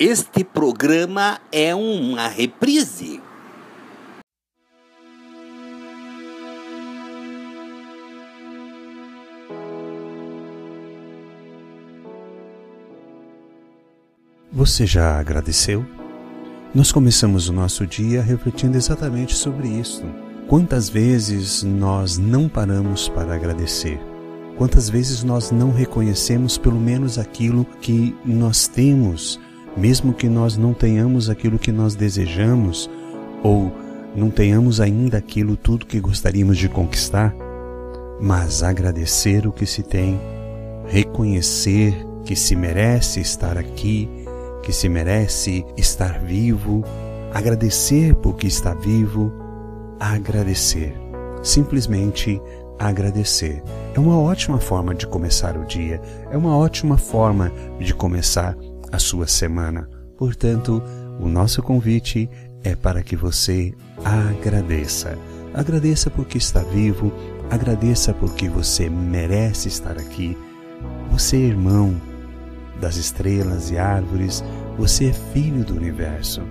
Este 0.00 0.44
programa 0.44 1.40
é 1.50 1.74
uma 1.74 2.28
reprise. 2.28 3.20
Você 14.52 14.86
já 14.86 15.18
agradeceu? 15.18 15.84
Nós 16.72 16.92
começamos 16.92 17.48
o 17.48 17.52
nosso 17.52 17.84
dia 17.84 18.22
refletindo 18.22 18.76
exatamente 18.76 19.34
sobre 19.34 19.66
isso. 19.66 20.04
Quantas 20.46 20.88
vezes 20.88 21.64
nós 21.64 22.16
não 22.16 22.48
paramos 22.48 23.08
para 23.08 23.34
agradecer? 23.34 23.98
Quantas 24.56 24.88
vezes 24.88 25.24
nós 25.24 25.50
não 25.50 25.72
reconhecemos 25.72 26.56
pelo 26.56 26.78
menos 26.78 27.18
aquilo 27.18 27.64
que 27.80 28.16
nós 28.24 28.68
temos 28.68 29.40
mesmo 29.76 30.12
que 30.12 30.28
nós 30.28 30.56
não 30.56 30.74
tenhamos 30.74 31.28
aquilo 31.30 31.58
que 31.58 31.72
nós 31.72 31.94
desejamos 31.94 32.90
ou 33.42 33.72
não 34.14 34.30
tenhamos 34.30 34.80
ainda 34.80 35.18
aquilo 35.18 35.56
tudo 35.56 35.86
que 35.86 36.00
gostaríamos 36.00 36.58
de 36.58 36.68
conquistar, 36.68 37.34
mas 38.20 38.62
agradecer 38.62 39.46
o 39.46 39.52
que 39.52 39.66
se 39.66 39.82
tem, 39.82 40.18
reconhecer 40.86 41.94
que 42.24 42.34
se 42.34 42.56
merece 42.56 43.20
estar 43.20 43.56
aqui, 43.56 44.08
que 44.62 44.72
se 44.72 44.88
merece 44.88 45.64
estar 45.76 46.20
vivo, 46.20 46.84
agradecer 47.32 48.14
porque 48.16 48.46
está 48.46 48.74
vivo, 48.74 49.32
agradecer, 50.00 50.94
simplesmente 51.42 52.40
agradecer. 52.78 53.62
É 53.94 54.00
uma 54.00 54.18
ótima 54.18 54.58
forma 54.58 54.94
de 54.94 55.06
começar 55.06 55.56
o 55.56 55.64
dia, 55.64 56.00
é 56.30 56.36
uma 56.36 56.56
ótima 56.56 56.96
forma 56.96 57.52
de 57.78 57.94
começar 57.94 58.56
a 58.92 58.98
sua 58.98 59.26
semana. 59.26 59.88
Portanto, 60.16 60.82
o 61.20 61.28
nosso 61.28 61.62
convite 61.62 62.28
é 62.64 62.74
para 62.74 63.02
que 63.02 63.16
você 63.16 63.72
agradeça. 64.04 65.16
Agradeça 65.54 66.10
porque 66.10 66.38
está 66.38 66.60
vivo, 66.60 67.12
agradeça 67.50 68.12
porque 68.12 68.48
você 68.48 68.88
merece 68.88 69.68
estar 69.68 69.98
aqui. 69.98 70.36
Você 71.10 71.36
é 71.36 71.40
irmão 71.40 72.00
das 72.80 72.96
estrelas 72.96 73.70
e 73.70 73.78
árvores, 73.78 74.44
você 74.76 75.06
é 75.06 75.12
filho 75.12 75.64
do 75.64 75.74
universo. 75.74 76.42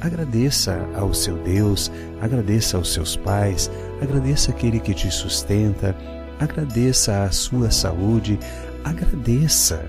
Agradeça 0.00 0.88
ao 0.94 1.12
seu 1.12 1.36
Deus, 1.38 1.90
agradeça 2.20 2.76
aos 2.76 2.92
seus 2.92 3.16
pais, 3.16 3.70
agradeça 4.00 4.50
aquele 4.50 4.78
que 4.78 4.94
te 4.94 5.10
sustenta, 5.10 5.94
agradeça 6.38 7.24
a 7.24 7.32
sua 7.32 7.70
saúde, 7.70 8.38
agradeça, 8.84 9.84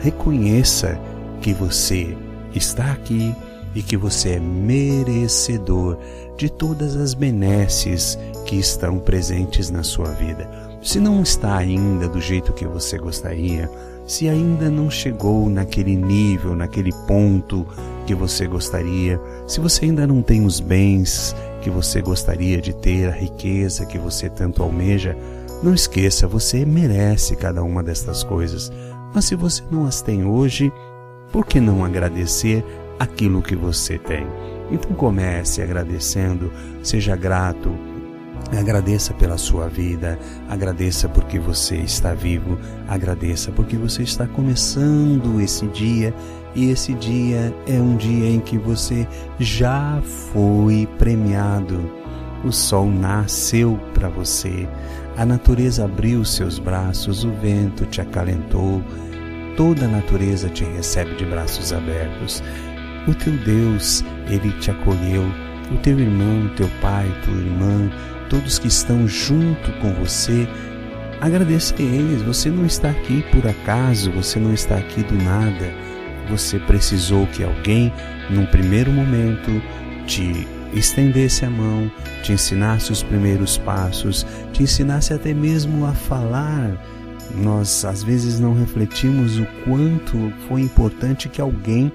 reconheça 0.00 0.98
que 1.42 1.52
você 1.52 2.16
está 2.54 2.92
aqui 2.92 3.34
e 3.74 3.82
que 3.82 3.96
você 3.96 4.30
é 4.30 4.40
merecedor 4.40 5.98
de 6.36 6.48
todas 6.48 6.96
as 6.96 7.14
benesses 7.14 8.18
que 8.46 8.56
estão 8.56 8.98
presentes 8.98 9.68
na 9.68 9.82
sua 9.82 10.10
vida. 10.12 10.48
Se 10.82 11.00
não 11.00 11.22
está 11.22 11.56
ainda 11.56 12.08
do 12.08 12.20
jeito 12.20 12.52
que 12.52 12.64
você 12.64 12.96
gostaria, 12.96 13.68
se 14.06 14.28
ainda 14.28 14.70
não 14.70 14.90
chegou 14.90 15.48
naquele 15.50 15.96
nível, 15.96 16.54
naquele 16.54 16.92
ponto 17.06 17.66
que 18.06 18.14
você 18.14 18.46
gostaria, 18.46 19.20
se 19.46 19.60
você 19.60 19.86
ainda 19.86 20.06
não 20.06 20.22
tem 20.22 20.44
os 20.44 20.60
bens 20.60 21.34
que 21.60 21.70
você 21.70 22.00
gostaria 22.00 22.60
de 22.60 22.72
ter, 22.72 23.08
a 23.08 23.12
riqueza 23.12 23.86
que 23.86 23.98
você 23.98 24.28
tanto 24.28 24.62
almeja, 24.62 25.16
não 25.62 25.74
esqueça, 25.74 26.26
você 26.26 26.64
merece 26.64 27.36
cada 27.36 27.62
uma 27.62 27.82
destas 27.82 28.22
coisas. 28.22 28.70
Mas 29.14 29.24
se 29.26 29.34
você 29.34 29.62
não 29.70 29.86
as 29.86 30.02
tem 30.02 30.24
hoje, 30.24 30.72
por 31.32 31.46
que 31.46 31.60
não 31.60 31.84
agradecer 31.84 32.62
aquilo 32.98 33.42
que 33.42 33.56
você 33.56 33.98
tem? 33.98 34.26
Então 34.70 34.92
comece 34.92 35.62
agradecendo, 35.62 36.52
seja 36.82 37.16
grato, 37.16 37.74
agradeça 38.58 39.14
pela 39.14 39.38
sua 39.38 39.68
vida, 39.68 40.18
agradeça 40.48 41.08
porque 41.08 41.38
você 41.38 41.76
está 41.76 42.12
vivo, 42.12 42.58
agradeça 42.86 43.50
porque 43.50 43.76
você 43.76 44.02
está 44.02 44.26
começando 44.26 45.40
esse 45.40 45.66
dia 45.68 46.14
e 46.54 46.70
esse 46.70 46.92
dia 46.94 47.54
é 47.66 47.80
um 47.80 47.96
dia 47.96 48.28
em 48.28 48.40
que 48.40 48.58
você 48.58 49.08
já 49.38 50.00
foi 50.32 50.86
premiado. 50.98 51.90
O 52.44 52.52
sol 52.52 52.90
nasceu 52.90 53.78
para 53.94 54.08
você, 54.08 54.68
a 55.16 55.24
natureza 55.24 55.84
abriu 55.84 56.24
seus 56.24 56.58
braços, 56.58 57.24
o 57.24 57.30
vento 57.30 57.86
te 57.86 58.00
acalentou, 58.00 58.82
toda 59.56 59.86
a 59.86 59.88
natureza 59.88 60.48
te 60.48 60.64
recebe 60.64 61.14
de 61.16 61.24
braços 61.24 61.72
abertos. 61.72 62.42
O 63.06 63.14
teu 63.14 63.32
Deus, 63.38 64.04
ele 64.28 64.52
te 64.60 64.70
acolheu, 64.70 65.24
o 65.70 65.76
teu 65.78 65.98
irmão, 65.98 66.50
teu 66.56 66.68
pai, 66.80 67.10
tua 67.24 67.34
irmã, 67.34 67.90
todos 68.28 68.58
que 68.58 68.68
estão 68.68 69.06
junto 69.08 69.72
com 69.80 69.92
você, 69.94 70.48
agradeça 71.20 71.74
a 71.78 71.82
eles. 71.82 72.22
Você 72.22 72.50
não 72.50 72.64
está 72.64 72.90
aqui 72.90 73.24
por 73.30 73.46
acaso, 73.46 74.10
você 74.12 74.38
não 74.38 74.52
está 74.52 74.76
aqui 74.76 75.02
do 75.02 75.14
nada. 75.14 75.72
Você 76.30 76.58
precisou 76.60 77.26
que 77.26 77.42
alguém, 77.42 77.92
num 78.30 78.46
primeiro 78.46 78.92
momento, 78.92 79.62
te 80.06 80.46
estendesse 80.72 81.44
a 81.44 81.50
mão, 81.50 81.90
te 82.22 82.32
ensinasse 82.32 82.92
os 82.92 83.02
primeiros 83.02 83.58
passos, 83.58 84.26
te 84.52 84.62
ensinasse 84.62 85.12
até 85.12 85.34
mesmo 85.34 85.84
a 85.84 85.92
falar 85.92 86.76
nós 87.34 87.84
às 87.84 88.02
vezes 88.02 88.38
não 88.38 88.54
refletimos 88.54 89.38
o 89.38 89.46
quanto 89.64 90.32
foi 90.48 90.60
importante 90.60 91.28
que 91.28 91.40
alguém 91.40 91.92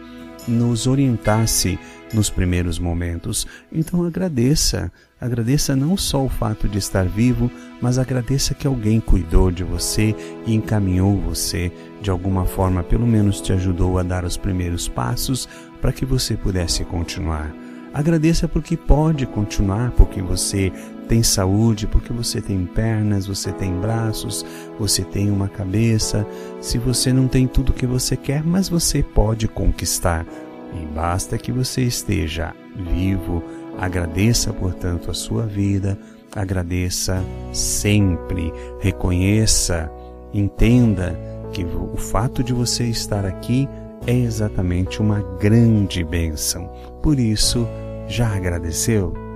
nos 0.47 0.87
orientasse 0.87 1.77
nos 2.13 2.29
primeiros 2.29 2.79
momentos. 2.79 3.45
Então 3.71 4.03
agradeça, 4.03 4.91
agradeça 5.19 5.75
não 5.75 5.97
só 5.97 6.23
o 6.25 6.29
fato 6.29 6.67
de 6.67 6.77
estar 6.77 7.05
vivo, 7.05 7.51
mas 7.81 7.97
agradeça 7.97 8.53
que 8.53 8.65
alguém 8.65 8.99
cuidou 8.99 9.51
de 9.51 9.63
você 9.63 10.15
e 10.45 10.55
encaminhou 10.55 11.19
você 11.19 11.71
de 12.01 12.09
alguma 12.09 12.45
forma, 12.45 12.83
pelo 12.83 13.05
menos 13.05 13.41
te 13.41 13.51
ajudou 13.53 13.97
a 13.97 14.03
dar 14.03 14.23
os 14.23 14.37
primeiros 14.37 14.87
passos 14.87 15.47
para 15.81 15.91
que 15.91 16.05
você 16.05 16.35
pudesse 16.35 16.83
continuar. 16.85 17.53
Agradeça 17.93 18.47
porque 18.47 18.77
pode 18.77 19.25
continuar, 19.25 19.91
porque 19.91 20.21
você 20.21 20.71
tem 21.07 21.23
saúde, 21.23 21.87
porque 21.87 22.11
você 22.11 22.41
tem 22.41 22.65
pernas, 22.65 23.25
você 23.25 23.51
tem 23.51 23.73
braços, 23.79 24.45
você 24.77 25.03
tem 25.03 25.31
uma 25.31 25.47
cabeça. 25.47 26.25
Se 26.61 26.77
você 26.77 27.11
não 27.11 27.27
tem 27.27 27.47
tudo 27.47 27.73
que 27.73 27.87
você 27.87 28.15
quer, 28.15 28.43
mas 28.43 28.69
você 28.69 29.01
pode 29.01 29.47
conquistar. 29.47 30.25
E 30.73 30.85
basta 30.93 31.37
que 31.37 31.51
você 31.51 31.81
esteja 31.81 32.53
vivo. 32.75 33.41
Agradeça, 33.77 34.51
portanto, 34.53 35.09
a 35.09 35.13
sua 35.13 35.45
vida. 35.45 35.97
Agradeça 36.35 37.23
sempre. 37.53 38.53
Reconheça, 38.79 39.89
entenda 40.33 41.17
que 41.51 41.63
o 41.63 41.97
fato 41.97 42.43
de 42.43 42.53
você 42.53 42.83
estar 42.85 43.25
aqui 43.25 43.67
é 44.05 44.13
exatamente 44.13 45.01
uma 45.01 45.21
grande 45.39 46.03
bênção. 46.03 46.69
Por 47.01 47.19
isso, 47.19 47.67
já 48.07 48.27
agradeceu? 48.35 49.26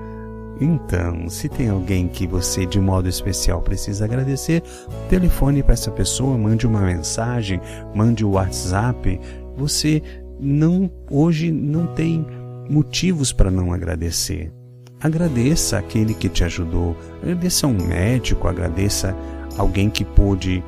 Então, 0.61 1.27
se 1.27 1.49
tem 1.49 1.69
alguém 1.69 2.07
que 2.07 2.27
você 2.27 2.67
de 2.67 2.79
modo 2.79 3.09
especial 3.09 3.63
precisa 3.63 4.05
agradecer, 4.05 4.61
telefone 5.09 5.63
para 5.63 5.73
essa 5.73 5.89
pessoa, 5.89 6.37
mande 6.37 6.67
uma 6.67 6.81
mensagem, 6.81 7.59
mande 7.95 8.23
o 8.23 8.33
WhatsApp. 8.33 9.19
Você 9.57 10.03
não 10.39 10.89
hoje 11.09 11.51
não 11.51 11.87
tem 11.87 12.23
motivos 12.69 13.33
para 13.33 13.49
não 13.49 13.73
agradecer. 13.73 14.53
Agradeça 15.01 15.79
aquele 15.79 16.13
que 16.13 16.29
te 16.29 16.43
ajudou, 16.43 16.95
agradeça 17.23 17.65
um 17.65 17.73
médico, 17.73 18.47
agradeça 18.47 19.17
alguém 19.57 19.89
que 19.89 20.05
pôde 20.05 20.63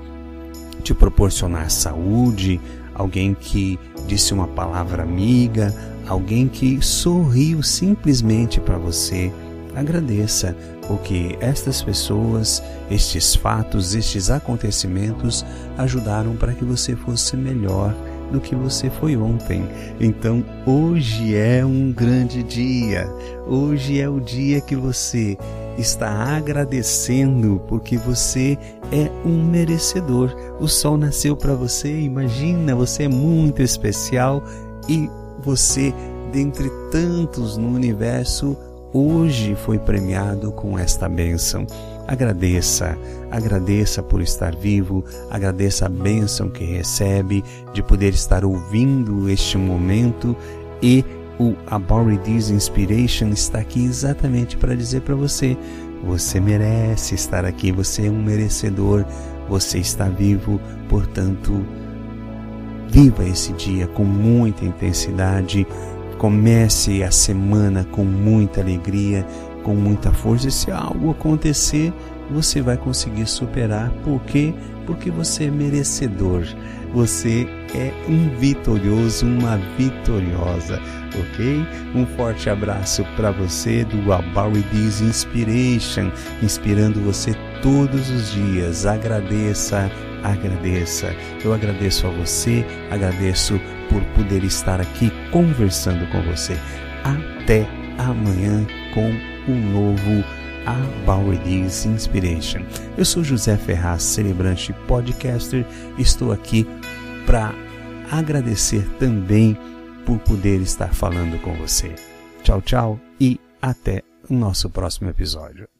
te 0.82 0.92
proporcionar 0.96 1.70
saúde, 1.70 2.60
alguém 2.96 3.36
que 3.36 3.80
disse 4.08 4.34
uma 4.34 4.48
palavra 4.48 5.04
amiga, 5.04 5.72
alguém 6.08 6.48
que 6.48 6.82
sorriu 6.82 7.62
simplesmente 7.62 8.60
para 8.60 8.80
você. 8.80 9.32
Agradeça, 9.76 10.56
porque 10.88 11.38
estas 11.40 11.82
pessoas, 11.82 12.62
estes 12.92 13.36
fatos, 13.36 13.96
estes 13.96 14.30
acontecimentos 14.30 15.46
ajudaram 15.78 16.36
para 16.36 16.54
que 16.54 16.64
você 16.64 16.96
fosse 16.96 17.36
melhor 17.36 17.96
do 18.32 18.40
que 18.40 18.56
você 18.56 18.90
foi 18.90 19.16
ontem. 19.16 19.64
Então, 20.00 20.44
hoje 20.66 21.36
é 21.36 21.66
um 21.66 21.92
grande 21.92 22.44
dia. 22.44 23.08
Hoje 23.48 24.00
é 24.00 24.10
o 24.10 24.20
dia 24.20 24.60
que 24.60 24.76
você 24.76 25.38
está 25.78 26.10
agradecendo 26.36 27.62
porque 27.68 27.98
você 27.98 28.58
é 28.92 29.10
um 29.26 29.44
merecedor. 29.44 30.36
O 30.60 30.68
sol 30.68 30.98
nasceu 30.98 31.36
para 31.36 31.54
você, 31.54 32.02
imagina, 32.02 32.76
você 32.76 33.04
é 33.04 33.08
muito 33.08 33.62
especial 33.62 34.44
e 34.90 35.10
você, 35.40 35.94
dentre 36.32 36.70
tantos 36.92 37.58
no 37.58 37.70
universo, 37.70 38.58
hoje 38.94 39.56
foi 39.56 39.80
premiado 39.80 40.52
com 40.52 40.78
esta 40.78 41.10
bênção. 41.10 41.66
Agradeça, 42.08 42.98
agradeça 43.32 44.04
por 44.04 44.22
estar 44.22 44.56
vivo, 44.56 45.04
agradeça 45.30 45.86
a 45.86 45.90
bênção 45.90 46.50
que 46.50 46.64
recebe 46.64 47.44
de 47.74 47.82
poder 47.82 48.14
estar 48.14 48.46
ouvindo 48.46 49.30
este 49.30 49.58
momento 49.58 50.36
e 50.82 51.04
o 51.40 51.56
About 51.68 52.18
This 52.20 52.50
Inspiration 52.50 53.30
está 53.30 53.60
aqui 53.60 53.84
exatamente 53.84 54.56
para 54.58 54.76
dizer 54.76 55.02
para 55.02 55.16
você: 55.16 55.58
você 56.04 56.40
merece 56.40 57.16
estar 57.16 57.46
aqui, 57.46 57.72
você 57.72 58.08
é 58.08 58.10
um 58.12 58.22
merecedor, 58.22 59.06
você 59.50 59.80
está 59.80 60.10
vivo, 60.10 60.60
portanto, 60.90 61.66
viva 62.90 63.26
esse 63.26 63.54
dia 63.54 63.88
com 63.88 64.04
muita 64.04 64.66
intensidade, 64.66 65.66
comece 66.24 67.04
a 67.04 67.12
semana 67.12 67.86
com 67.92 68.06
muita 68.06 68.62
alegria, 68.62 69.28
com 69.62 69.76
muita 69.76 70.10
força. 70.14 70.48
E 70.48 70.52
se 70.54 70.72
algo 70.72 71.12
acontecer, 71.12 71.92
você 72.32 72.62
vai 72.62 72.78
conseguir 72.78 73.28
superar. 73.28 73.92
Por 74.06 74.22
quê? 74.22 74.54
Porque 74.86 75.12
você 75.12 75.48
é 75.48 75.52
merecedor. 75.52 76.46
Você 76.94 77.48
é 77.74 77.92
um 78.08 78.30
vitorioso, 78.38 79.26
uma 79.26 79.58
vitoriosa, 79.78 80.80
ok? 81.10 81.66
Um 81.96 82.06
forte 82.06 82.52
abraço 82.52 83.04
para 83.16 83.32
você 83.32 83.84
do 83.84 84.14
Abaridiz 84.14 85.02
Inspiration, 85.02 86.12
inspirando 86.44 87.02
você 87.02 87.34
todos 87.64 88.12
os 88.12 88.32
dias. 88.32 88.86
Agradeça, 88.86 89.90
agradeça. 90.24 91.16
Eu 91.44 91.52
agradeço 91.52 92.06
a 92.06 92.12
você, 92.12 92.64
agradeço 92.92 93.60
por 93.90 94.04
poder 94.16 94.44
estar 94.44 94.80
aqui 94.80 95.12
conversando 95.32 96.08
com 96.12 96.22
você. 96.22 96.56
Até 97.04 97.68
amanhã 97.98 98.66
com 98.94 99.33
um 99.48 99.72
novo 99.72 100.24
About 100.66 101.38
This 101.44 101.86
Inspiration. 101.86 102.62
Eu 102.98 103.06
sou 103.06 103.24
José 103.24 103.58
Ferraz, 103.58 104.04
celebrante 104.04 104.74
podcaster. 104.88 105.66
Estou 105.98 106.32
aqui 106.32 106.66
para 107.26 107.54
agradecer 108.12 108.88
também 109.00 109.58
por 110.06 110.20
poder 110.20 110.62
estar 110.62 110.94
falando 110.94 111.42
com 111.42 111.54
você. 111.56 111.94
Tchau, 112.44 112.62
tchau 112.62 113.00
e 113.20 113.40
até 113.62 114.04
o 114.30 114.34
nosso 114.34 114.70
próximo 114.70 115.10
episódio. 115.10 115.73